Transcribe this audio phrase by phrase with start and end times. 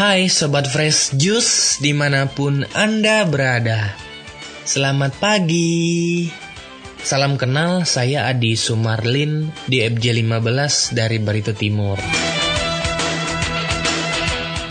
[0.00, 3.92] Hai Sobat Fresh Juice di mana pun Anda berada.
[4.64, 6.24] Selamat pagi.
[7.04, 12.00] Salam kenal saya Adi Sumarlin di FJ15 dari Barito Timur.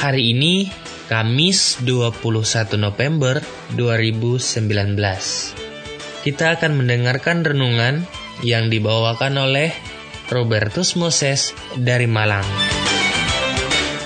[0.02, 0.66] Hari ini
[1.06, 3.38] Kamis 21 November
[3.78, 4.66] 2019
[6.26, 8.02] Kita akan mendengarkan renungan
[8.42, 9.78] yang dibawakan oleh
[10.34, 12.50] Robertus Moses dari Malang.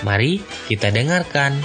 [0.04, 1.59] Mari kita dengarkan.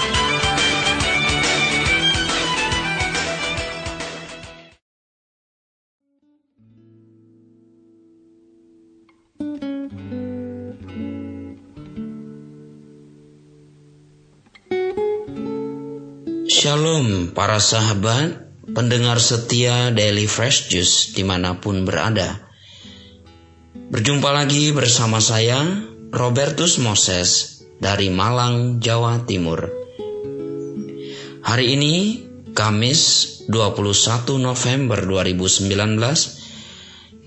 [16.48, 22.50] Shalom para sahabat, pendengar setia Daily Fresh Juice di mana pun berada.
[23.88, 25.62] Berjumpa lagi bersama saya,
[26.10, 29.70] Robertus Moses, dari Malang, Jawa Timur.
[31.42, 31.94] Hari ini,
[32.52, 33.00] Kamis
[33.46, 35.70] 21 November 2019,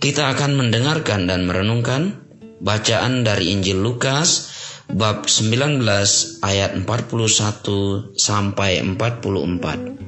[0.04, 2.20] kita akan mendengarkan dan merenungkan
[2.62, 4.52] bacaan dari Injil Lukas
[4.92, 5.82] bab 19
[6.44, 10.02] ayat 41 sampai 44.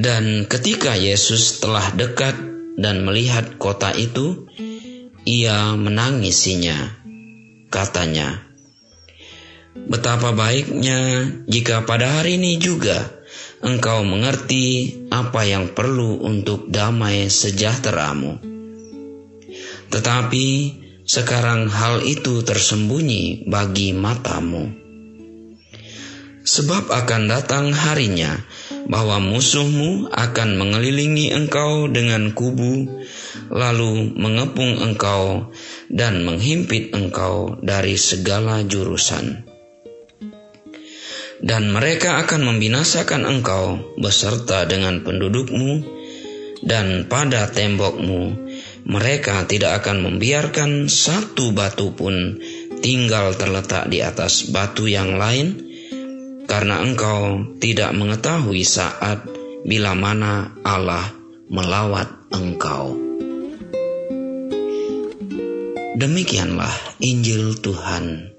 [0.00, 2.32] Dan ketika Yesus telah dekat
[2.80, 4.48] dan melihat kota itu,
[5.28, 6.99] ia menangisinya.
[7.70, 8.50] Katanya,
[9.70, 13.22] Betapa baiknya jika pada hari ini juga
[13.62, 18.42] engkau mengerti apa yang perlu untuk damai sejahteramu.
[19.94, 20.46] Tetapi
[21.06, 24.74] sekarang hal itu tersembunyi bagi matamu.
[26.40, 28.42] Sebab akan datang harinya
[28.90, 32.90] bahwa musuhmu akan mengelilingi engkau dengan kubu,
[33.54, 35.54] lalu mengepung engkau
[35.90, 39.42] dan menghimpit engkau dari segala jurusan.
[41.40, 45.82] Dan mereka akan membinasakan engkau beserta dengan pendudukmu,
[46.62, 48.36] dan pada tembokmu
[48.84, 52.38] mereka tidak akan membiarkan satu batu pun
[52.84, 55.56] tinggal terletak di atas batu yang lain,
[56.44, 59.24] karena engkau tidak mengetahui saat
[59.64, 61.08] bila mana Allah
[61.48, 63.09] melawat engkau.
[66.00, 68.32] Demikianlah Injil Tuhan.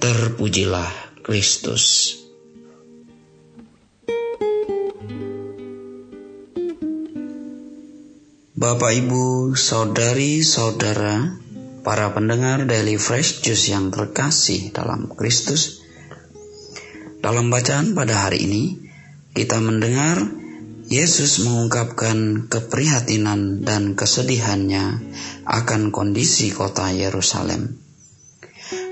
[0.00, 0.88] Terpujilah
[1.20, 2.16] Kristus.
[8.56, 11.36] Bapak, Ibu, saudari, saudara,
[11.84, 15.84] para pendengar Daily Fresh Juice yang terkasih dalam Kristus.
[17.20, 18.64] Dalam bacaan pada hari ini,
[19.36, 20.24] kita mendengar
[20.86, 25.02] Yesus mengungkapkan keprihatinan dan kesedihannya
[25.42, 27.82] akan kondisi kota Yerusalem.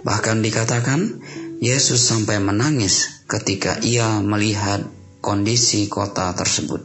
[0.02, 1.22] Bahkan dikatakan
[1.62, 4.82] Yesus sampai menangis ketika ia melihat
[5.22, 6.82] kondisi kota tersebut.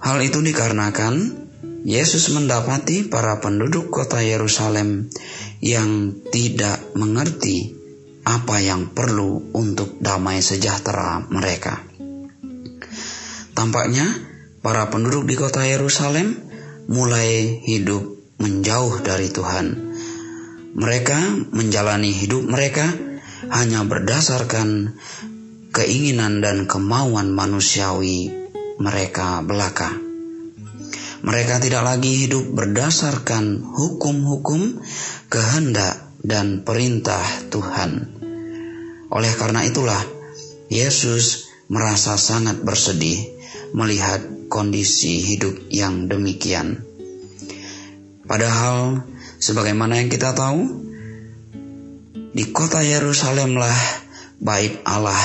[0.00, 1.46] Hal itu dikarenakan
[1.84, 5.12] Yesus mendapati para penduduk kota Yerusalem
[5.60, 7.76] yang tidak mengerti
[8.24, 11.87] apa yang perlu untuk damai sejahtera mereka.
[13.58, 14.06] Tampaknya
[14.62, 16.30] para penduduk di kota Yerusalem
[16.86, 18.06] mulai hidup
[18.38, 19.66] menjauh dari Tuhan.
[20.78, 22.86] Mereka menjalani hidup mereka
[23.50, 24.94] hanya berdasarkan
[25.74, 28.30] keinginan dan kemauan manusiawi
[28.78, 29.90] mereka belaka.
[31.26, 34.78] Mereka tidak lagi hidup berdasarkan hukum-hukum,
[35.26, 38.22] kehendak, dan perintah Tuhan.
[39.10, 39.98] Oleh karena itulah,
[40.70, 43.37] Yesus merasa sangat bersedih
[43.72, 46.84] melihat kondisi hidup yang demikian.
[48.28, 49.08] Padahal,
[49.40, 50.88] sebagaimana yang kita tahu,
[52.36, 53.78] di kota Yerusalemlah
[54.38, 55.18] bait Allah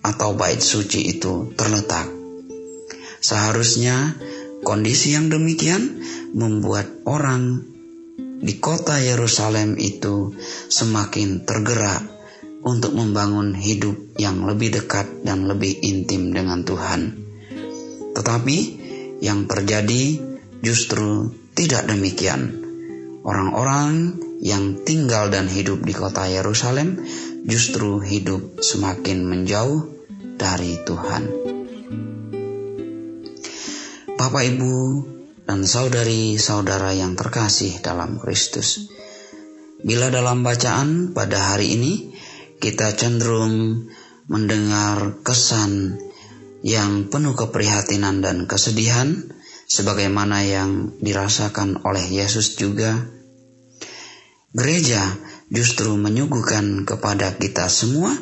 [0.00, 2.06] atau bait suci itu terletak.
[3.18, 4.14] Seharusnya
[4.62, 6.00] kondisi yang demikian
[6.36, 7.64] membuat orang
[8.44, 10.36] di kota Yerusalem itu
[10.68, 12.04] semakin tergerak
[12.64, 17.23] untuk membangun hidup yang lebih dekat dan lebih intim dengan Tuhan.
[18.14, 18.58] Tetapi
[19.20, 20.22] yang terjadi
[20.62, 22.64] justru tidak demikian.
[23.24, 27.00] Orang-orang yang tinggal dan hidup di kota Yerusalem
[27.48, 29.88] justru hidup semakin menjauh
[30.36, 31.24] dari Tuhan.
[34.14, 34.74] Bapak, Ibu,
[35.44, 38.88] dan saudari-saudara yang terkasih dalam Kristus.
[39.84, 41.92] Bila dalam bacaan pada hari ini
[42.56, 43.84] kita cenderung
[44.32, 46.00] mendengar kesan
[46.64, 49.12] yang penuh keprihatinan dan kesedihan,
[49.68, 53.04] sebagaimana yang dirasakan oleh Yesus juga.
[54.56, 55.02] Gereja
[55.52, 58.16] justru menyuguhkan kepada kita semua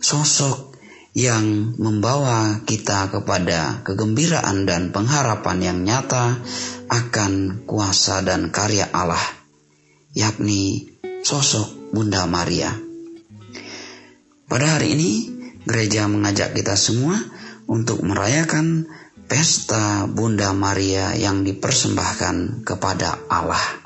[0.00, 0.72] sosok
[1.14, 6.40] yang membawa kita kepada kegembiraan dan pengharapan yang nyata
[6.88, 9.22] akan kuasa dan karya Allah,
[10.16, 10.88] yakni
[11.20, 12.74] sosok Bunda Maria.
[14.50, 15.12] Pada hari ini,
[15.66, 17.18] gereja mengajak kita semua
[17.68, 18.88] untuk merayakan
[19.24, 23.84] pesta Bunda Maria yang dipersembahkan kepada Allah.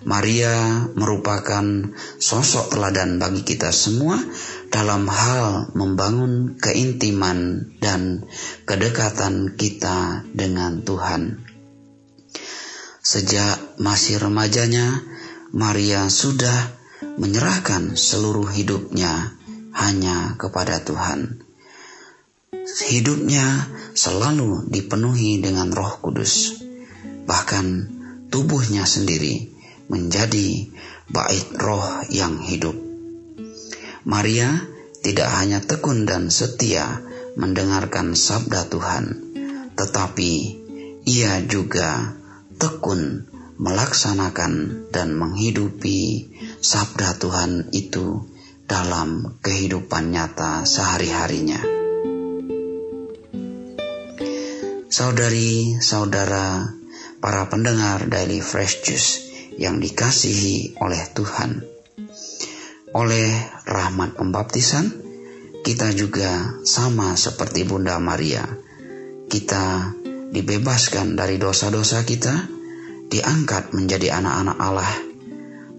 [0.00, 4.16] Maria merupakan sosok teladan bagi kita semua
[4.72, 8.24] dalam hal membangun keintiman dan
[8.64, 11.44] kedekatan kita dengan Tuhan.
[13.04, 15.04] Sejak masih remajanya,
[15.52, 16.80] Maria sudah
[17.20, 19.36] menyerahkan seluruh hidupnya
[19.76, 21.49] hanya kepada Tuhan.
[22.90, 26.58] Hidupnya selalu dipenuhi dengan Roh Kudus,
[27.22, 27.86] bahkan
[28.34, 29.46] tubuhnya sendiri
[29.86, 30.66] menjadi
[31.06, 32.74] bait roh yang hidup.
[34.02, 34.50] Maria
[35.06, 36.98] tidak hanya tekun dan setia
[37.38, 39.04] mendengarkan sabda Tuhan,
[39.78, 40.32] tetapi
[41.06, 42.18] ia juga
[42.58, 43.30] tekun
[43.62, 44.52] melaksanakan
[44.90, 46.26] dan menghidupi
[46.58, 48.26] sabda Tuhan itu
[48.66, 51.79] dalam kehidupan nyata sehari-harinya.
[54.90, 56.66] Saudari-saudara,
[57.22, 59.22] para pendengar Daily Fresh Juice,
[59.54, 61.62] yang dikasihi oleh Tuhan.
[62.98, 63.30] Oleh
[63.70, 64.90] rahmat pembaptisan,
[65.62, 68.42] kita juga sama seperti Bunda Maria.
[69.30, 69.94] Kita
[70.34, 72.50] dibebaskan dari dosa-dosa kita,
[73.06, 74.94] diangkat menjadi anak-anak Allah,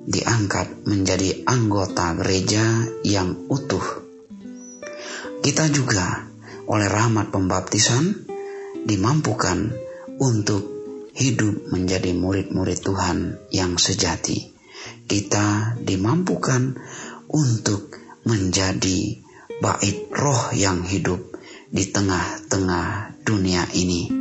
[0.08, 3.84] diangkat menjadi anggota gereja yang utuh.
[5.44, 6.32] Kita juga
[6.72, 8.31] oleh rahmat pembaptisan
[8.86, 9.72] dimampukan
[10.22, 10.64] untuk
[11.12, 14.54] hidup menjadi murid-murid Tuhan yang sejati.
[15.06, 16.80] Kita dimampukan
[17.30, 17.94] untuk
[18.24, 19.20] menjadi
[19.62, 21.38] bait roh yang hidup
[21.72, 24.12] di tengah-tengah dunia ini.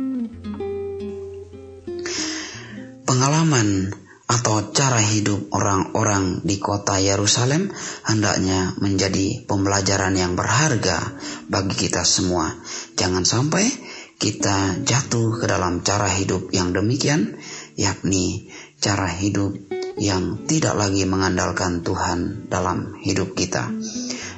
[3.03, 3.91] Pengalaman
[4.31, 7.67] atau cara hidup orang-orang di kota Yerusalem
[8.07, 11.19] hendaknya menjadi pembelajaran yang berharga
[11.51, 12.55] bagi kita semua.
[12.95, 13.67] Jangan sampai
[14.21, 17.41] kita jatuh ke dalam cara hidup yang demikian,
[17.73, 19.57] yakni cara hidup
[19.97, 23.73] yang tidak lagi mengandalkan Tuhan dalam hidup kita.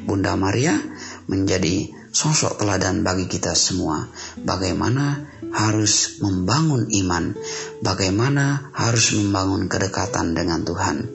[0.07, 0.79] Bunda Maria
[1.27, 4.07] menjadi sosok teladan bagi kita semua,
[4.39, 7.35] bagaimana harus membangun iman,
[7.83, 11.11] bagaimana harus membangun kedekatan dengan Tuhan,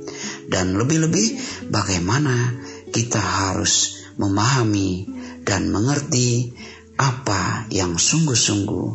[0.52, 1.40] dan lebih-lebih
[1.72, 2.52] bagaimana
[2.92, 5.08] kita harus memahami
[5.48, 6.52] dan mengerti
[6.98, 8.86] apa yang sungguh-sungguh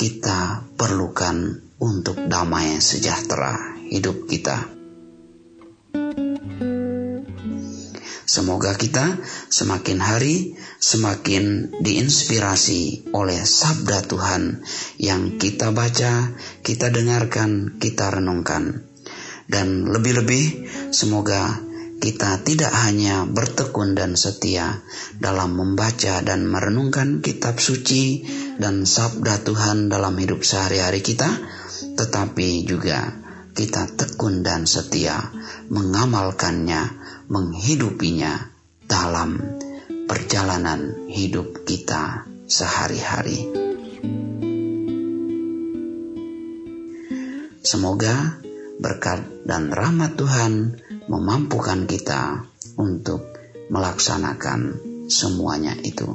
[0.00, 4.72] kita perlukan untuk damai sejahtera hidup kita.
[8.22, 9.20] Semoga kita
[9.52, 14.64] semakin hari semakin diinspirasi oleh sabda Tuhan
[14.96, 16.32] yang kita baca,
[16.64, 18.88] kita dengarkan, kita renungkan.
[19.44, 20.64] Dan lebih-lebih
[20.96, 21.60] semoga
[22.02, 24.82] kita tidak hanya bertekun dan setia
[25.22, 28.26] dalam membaca dan merenungkan kitab suci
[28.58, 31.30] dan sabda Tuhan dalam hidup sehari-hari kita,
[31.94, 33.06] tetapi juga
[33.54, 35.30] kita tekun dan setia
[35.70, 36.90] mengamalkannya,
[37.30, 38.50] menghidupinya
[38.90, 39.38] dalam
[40.10, 43.46] perjalanan hidup kita sehari-hari.
[47.62, 48.42] Semoga
[48.82, 52.46] berkat dan rahmat Tuhan memampukan kita
[52.78, 53.32] untuk
[53.72, 54.78] melaksanakan
[55.08, 56.08] semuanya itu.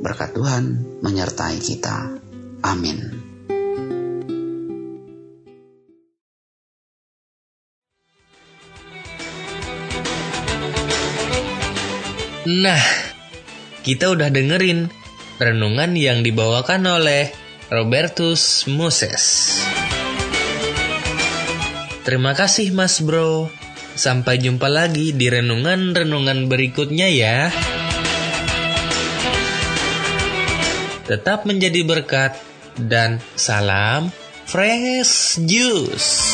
[0.00, 0.64] Berkat Tuhan
[1.04, 2.20] menyertai kita.
[2.64, 3.30] Amin.
[12.50, 12.82] Nah,
[13.84, 14.88] kita udah dengerin
[15.36, 17.30] renungan yang dibawakan oleh
[17.68, 19.54] Robertus Moses.
[22.02, 23.59] Terima kasih Mas Bro.
[24.00, 27.52] Sampai jumpa lagi di renungan-renungan berikutnya ya.
[31.04, 32.40] Tetap menjadi berkat
[32.80, 34.08] dan salam
[34.48, 36.29] fresh juice.